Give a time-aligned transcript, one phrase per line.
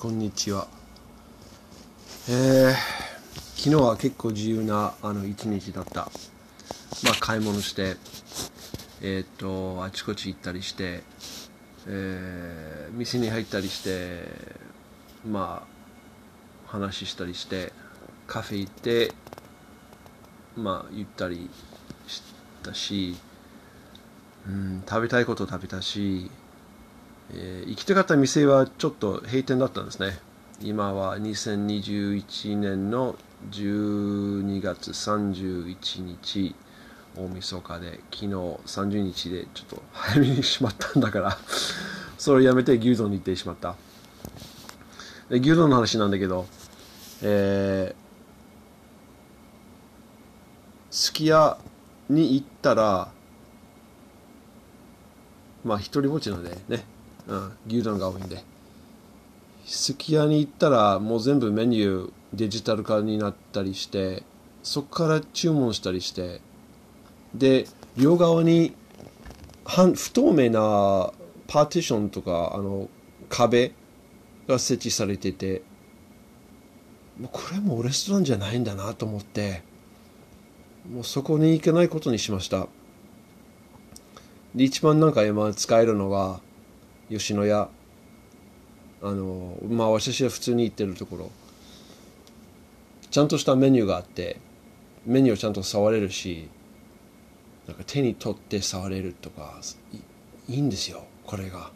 [0.00, 0.68] こんにちは。
[2.28, 2.72] えー、
[3.56, 6.02] 昨日は結構自由なあの一日だった。
[7.02, 7.96] まあ買い物して、
[9.02, 11.02] えっ、と、あちこち行ったりして、
[11.88, 14.22] えー、店に入ったりして、
[15.28, 17.72] まあ話したりして、
[18.28, 19.12] カフェ行って、
[20.56, 21.50] まあゆったり
[22.06, 22.22] し
[22.62, 23.16] たし、
[24.46, 26.30] うん、食べたいこと食べたし、
[27.34, 30.18] えー行きたかった店はちょっと閉店だったんですね。
[30.60, 33.16] 今は2021年の
[33.52, 36.54] 12月31日、
[37.16, 41.38] 大晦日で、昨日30日でちょっと早めにしまったんだから、
[42.18, 43.76] それをやめて牛丼に行ってしまった。
[45.30, 46.46] で牛丼の話なんだけど、
[47.22, 47.96] えー、
[50.90, 51.58] すき家
[52.08, 53.12] に行ったら、
[55.64, 56.84] まあ一人ぼっちなんでね、
[57.28, 58.42] うん、牛丼が多いんで。
[59.64, 64.22] すき家に行ったらもう全部メニューデジタル化になったりして、
[64.62, 66.40] そこから注文したりして、
[67.34, 68.74] で、両側に
[69.64, 71.12] 半不透明な
[71.46, 72.88] パーティションとか、あの、
[73.28, 73.72] 壁
[74.48, 75.62] が設置されてて、
[77.30, 79.62] これもレストランじゃないんだなと思って、
[80.90, 82.68] もうそこに行けないことにしました。
[84.54, 86.40] で一番なんか今使えるのが
[87.08, 87.68] 吉野家
[89.02, 91.30] あのまあ私は普通に行ってるところ。
[93.10, 94.38] ちゃんとしたメニューがあって
[95.06, 96.48] メニューをちゃんと触れるし
[97.66, 99.60] なんか手に取って触れるとか
[100.46, 101.70] いいんですよこれが。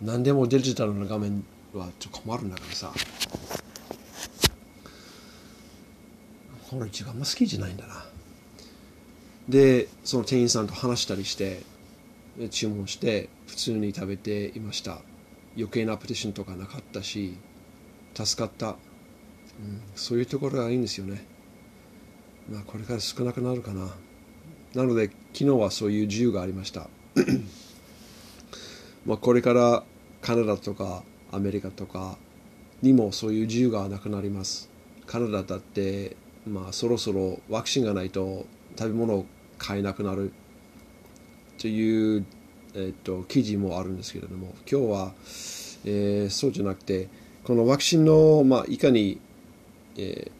[0.00, 2.92] 何でもデジタルの画面はちょっと困るんだからさ。
[6.70, 8.04] これ自分あんま好きじゃないんだな。
[9.48, 11.62] でその店員さんと話したりして
[12.50, 15.00] 注文して普通に食べていました。
[15.56, 17.38] 余計なパティションとかなかったし
[18.14, 18.76] 助かった、うん、
[19.94, 21.26] そういうところがいいんですよね。
[22.50, 23.88] まあこれから少なくなるかな。
[24.74, 26.88] なので昨日はそういう自由がありました。
[29.06, 29.84] まあこれから
[30.20, 31.02] カナダとか
[31.32, 32.18] アメリカとか
[32.82, 34.68] にもそういう自由がなくなります。
[35.06, 38.46] カナダだってまあそろそろワクチンがないと
[38.78, 39.26] 食べ物を
[39.58, 40.32] 買えなくなる。
[41.58, 42.26] という、
[42.76, 45.12] えっと、記事もあるんですけれども今日は、
[45.86, 47.08] えーそうじゃなくて
[47.44, 49.18] このワクチンの、まあ、いかに、
[49.96, 50.36] えー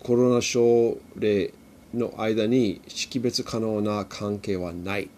[0.03, 1.53] コロナ症例
[1.93, 5.11] の間に識別可能な関係はない、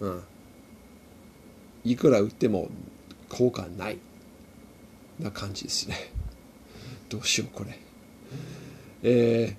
[0.00, 0.22] うん、
[1.84, 2.68] いくら打っても
[3.28, 3.98] 効果ない。
[5.18, 5.96] な感じですね。
[7.08, 7.78] どうしようこれ。
[9.06, 9.54] え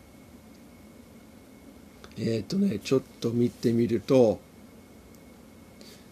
[2.17, 4.39] ー、えーっとねちょっと見てみると、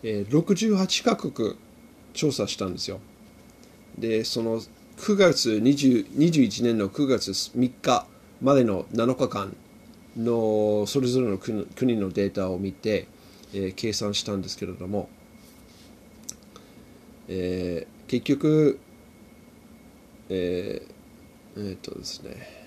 [0.03, 1.57] えー68カ国
[2.13, 2.99] 調査したんですよ。
[3.97, 4.61] でその
[4.97, 8.05] 9月20 21年の9月3日
[8.39, 9.55] までの7日間
[10.15, 13.07] のそれぞれの国国のデータを見て、
[13.53, 15.09] えー計算したんですけれども、
[17.27, 18.79] えー結局
[20.29, 22.62] えーえーっとですね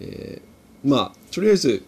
[0.00, 1.84] えーまあとりあえず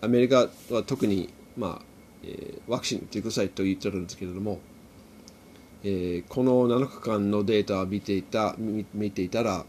[0.00, 1.82] アメリカは特に、まあ
[2.22, 4.60] えーワクチン打ってくださいと言ってるんですけれども、
[5.82, 9.64] えーこの7日間のデータを見ていた見ていたら、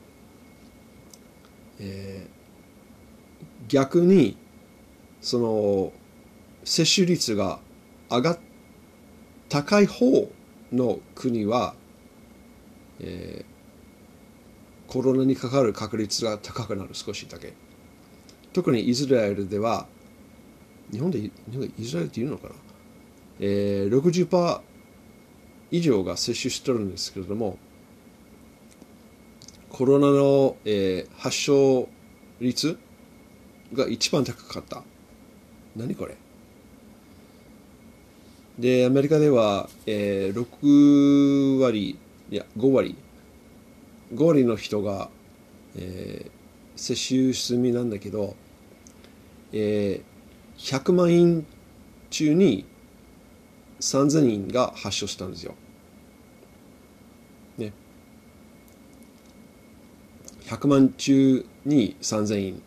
[1.79, 2.37] えー
[3.67, 4.37] 逆に
[5.19, 5.91] その
[6.63, 7.59] 接種率が
[8.09, 8.39] 上がっ
[9.49, 10.29] 高い方
[10.71, 11.73] の国は、
[12.99, 13.56] えー
[14.87, 17.53] コロナにかかる確率が高くなる少しだけ。
[18.53, 19.85] 特にイスラエルでは
[20.91, 22.55] 日本で日本でイスラエルっていうのかな、
[23.39, 24.61] えー、60%、
[25.69, 27.57] 以上が接種してるんですけれども
[29.69, 31.89] コロナの、えー、発症
[32.39, 32.79] 率
[33.73, 34.83] が一番高かった。
[35.75, 36.15] 何これ？
[38.57, 41.99] でアメリカでは、えー、6割
[42.31, 42.95] いや5割
[44.13, 45.09] 5割の人が、
[45.75, 48.35] えー、接種済みなんだけど、
[49.51, 51.45] えー、100万人
[52.09, 52.65] 中に
[53.79, 55.55] 3000人が発症したんですよ。
[57.57, 57.73] ね。
[60.45, 62.63] 100万中に3000人。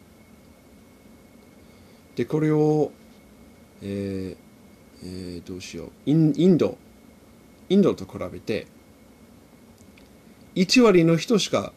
[2.17, 2.93] で、これを、
[3.83, 4.51] えー
[5.03, 6.33] えー、どうしようイン。
[6.37, 6.77] インド、
[7.69, 8.67] インドと比べて、
[10.55, 11.73] 1割の人しか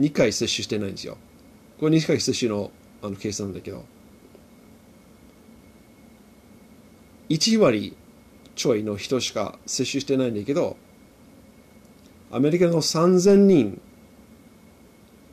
[0.00, 1.18] 2回接種してないんですよ。
[1.78, 2.70] これ2回接種の
[3.02, 3.84] あの計算なんだけど、
[7.28, 7.96] 1割
[8.54, 10.76] ちょいの人しか接種してないんだけど、
[12.30, 13.80] アメリカの3000人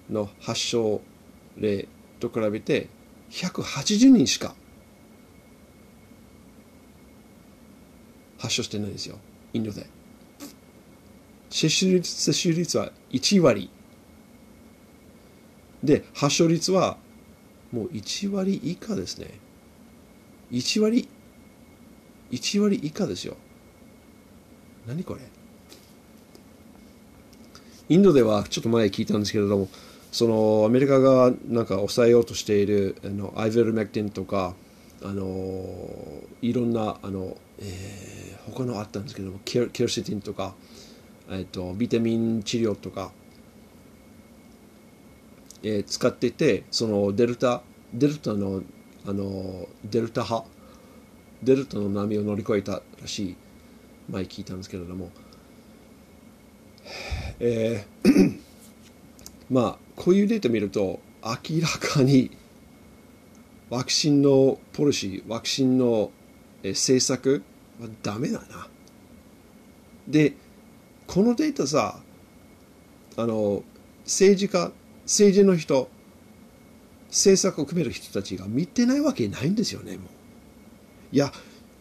[0.10, 1.02] の発症
[1.58, 1.88] 例
[2.20, 2.90] と比べて
[3.30, 4.56] 180人しか
[8.40, 9.20] 発症してないんですよ、
[9.54, 9.99] インドで。
[11.50, 13.70] 接種率接種率は1割。
[15.84, 16.98] で、発症率は
[17.72, 19.40] もう1割以下ですね。
[20.52, 21.08] 1割
[22.32, 23.36] 1割以下ですよ
[24.88, 25.22] 何これ
[27.90, 29.68] インドではちょっと前聞いたんですけれども
[30.12, 34.56] そのアメリカがなんか抑えようとしているあのアイベルメクティンとか
[35.04, 35.64] あの
[36.42, 40.56] いろんなあの、えー、他のあったんですけどもケルケルシティンとか、
[41.32, 43.12] えっと、ビタミン治療とか、
[45.64, 47.62] えー、使っててそのデルタ
[47.94, 48.62] デルタの
[49.06, 50.48] あのデルタ派
[51.42, 53.36] デルタの波を乗り越えたらしい
[54.10, 55.10] 前聞いたんですけれども、
[57.40, 58.40] えー
[59.50, 62.32] まあこういうデータ見ると明らかに
[63.70, 66.12] ワクチンのポリシーワクチンの
[66.64, 67.44] 政策
[67.80, 68.68] はダメだな。
[70.08, 70.34] で
[71.10, 72.00] このデータさ
[73.18, 73.64] あの
[74.06, 74.72] 政治家
[75.06, 75.90] 政治の人
[77.08, 80.20] 政策を組める人たちが見てないわけないんですよねもう
[81.12, 81.32] いや、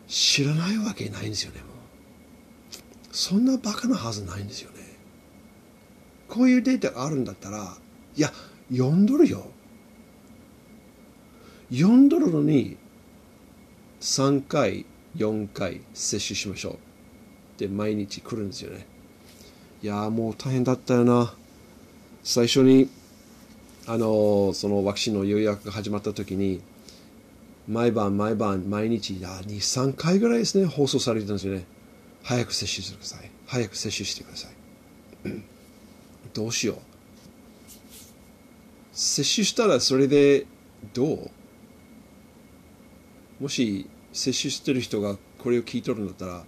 [0.07, 1.69] 知らないわけないんですよね、もう。
[3.13, 4.79] そんなバカなはずないんですよね。
[6.29, 7.77] こういうデータがあるんだったら、
[8.17, 8.33] いや、
[8.71, 9.47] 読んどるよ。
[11.71, 12.79] 読んどるのに、
[14.01, 14.87] 3回、
[15.17, 16.75] 4回接種しましょう。
[16.75, 16.77] っ
[17.59, 18.87] て毎日来るんですよね。
[19.81, 21.33] いやもう大変だったよな。
[22.25, 22.91] 最初に、
[23.87, 26.61] あのそのワクチンの予約が始まった時に、
[27.69, 31.65] 毎晩毎晩毎日23回ぐらいですね放送されてたんですよね。
[32.25, 33.31] 早く接種してください。
[33.47, 34.51] 早く接種してください。
[36.35, 36.77] どうしよう。
[38.93, 40.47] 接種したらそれで
[40.93, 41.31] どう？
[43.41, 46.45] もし接種してる人がこれを聞いとるんだったら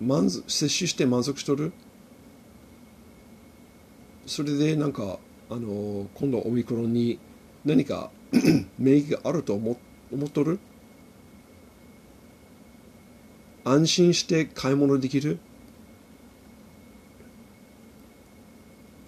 [0.00, 1.72] 満足接種して満足しとる？
[4.26, 5.18] それでなんか
[5.50, 7.18] あの今度オミクロンに
[7.64, 8.10] 何か
[8.78, 9.76] 免疫があると思
[10.12, 10.58] 思っとる？
[13.64, 15.38] 安心して買い物できる？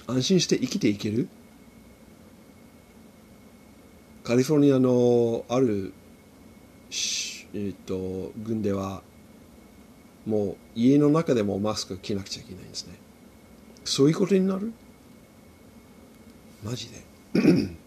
[0.06, 1.28] 安心して生きていける？
[4.22, 5.92] カリフォルニアのある、
[7.52, 9.02] えーと、軍では
[10.24, 12.94] もう家の中でもマスク着なくちゃいけないんですね。
[13.84, 14.72] そういうことになる？
[16.64, 17.04] マジで。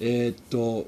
[0.00, 0.86] えっと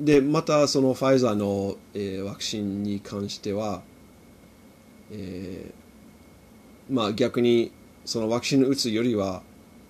[0.00, 3.82] でまたそのファイザーの、えー、ワクチンに関しては、
[5.10, 7.72] えー、まあ逆に
[8.04, 9.42] そのワクチンを打つよりは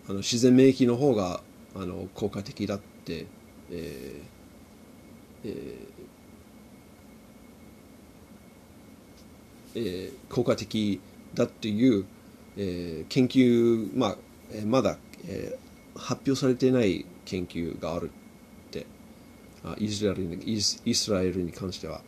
[0.09, 1.41] あの自然免疫の方が
[1.75, 3.27] あの効果的だって、
[3.71, 4.35] えー
[5.45, 5.95] えー
[9.77, 11.01] えー、効果的
[11.35, 12.05] だっていう、
[12.57, 14.17] えー、研究、まあ、
[14.53, 18.11] えまだ、えー、発表されていない研究がある
[19.79, 20.61] イスラエルにイ
[20.95, 22.03] スラエルに関しては。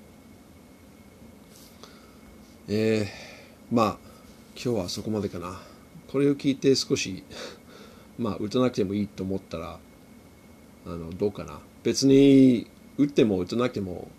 [2.68, 3.96] えー、まあ
[4.54, 5.58] 今日はそこまでかな。
[6.08, 7.24] これを聞いて少し
[8.18, 9.78] まあ打たなくてもいいと思ったら
[10.84, 11.60] あのどうかな。
[11.82, 12.66] 別に
[12.98, 14.10] 打っても打たなくても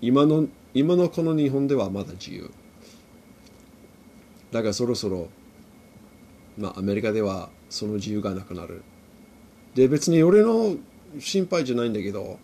[0.00, 2.50] 今の今のこの日本ではまだ自由。
[4.50, 5.28] だからそろそろ
[6.58, 8.82] まあアメリカではその自由がなくなる。
[9.74, 10.76] で別に俺の
[11.18, 12.38] 心配じゃないんだけど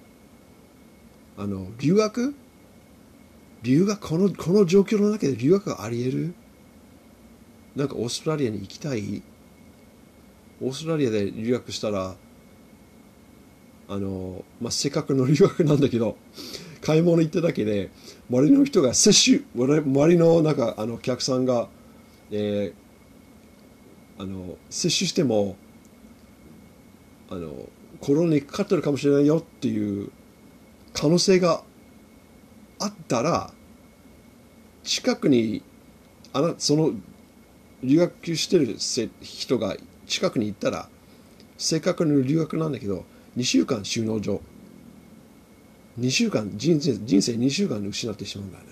[1.36, 2.34] あの留学？
[3.62, 6.34] 留学このこの状況の中で留学があり得る？
[7.76, 9.22] なんかオーストラリアに行きたい？
[10.60, 12.14] オーストラリアで留学したら
[13.88, 16.16] あの、まあ、せっかくの留学なんだけど
[16.80, 17.90] 買い物行っただけで
[18.30, 21.68] 周りの人が接種周りのなんかあの客さんが、
[22.30, 22.81] えー、
[24.22, 25.56] あの接種しても
[27.28, 27.68] あの
[28.00, 30.12] コロナにかかってるかもしれないよっていう
[30.92, 31.64] 可能性が
[32.78, 33.52] あったら
[34.84, 35.64] 近くに
[36.32, 36.92] あなその
[37.82, 38.76] 留学してる
[39.20, 39.76] 人が
[40.06, 40.88] 近くに行ったら
[41.58, 43.04] せっかくの留学なんだけど
[43.36, 44.40] 2週間収納所。
[46.00, 48.70] 2週間人生人生2週間で失ってしまうんだよね。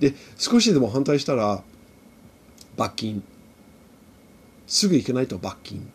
[0.00, 1.62] で少しでも反対したら
[2.76, 3.22] 罰金。
[4.68, 5.90] すぐ行けないと罰金。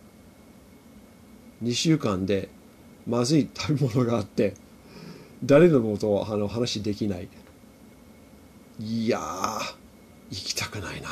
[1.64, 2.50] 2週間で
[3.08, 4.56] まずい食べ物があって
[5.46, 7.30] 誰のもとあの話できない。
[8.80, 9.76] いやー
[10.32, 11.10] 行きたくないな。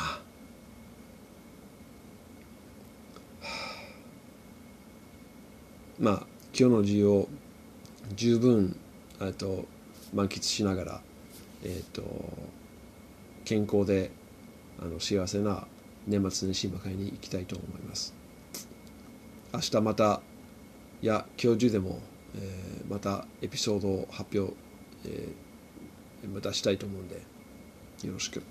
[6.00, 7.28] まあ今日の授業
[8.16, 8.76] 十分
[9.38, 9.66] と
[10.12, 11.00] 満喫しながら、
[11.62, 12.02] えーと、
[13.44, 14.10] 健康で
[14.80, 15.68] あの幸せな
[16.06, 18.14] 年末年始迎えに行きたいと思います
[19.52, 20.20] 明日また
[21.02, 21.98] いや今日中でも、
[22.36, 24.54] えー、またエピソードを発表、
[25.06, 27.16] えー、またしたいと思うんで
[28.04, 28.42] よろしく。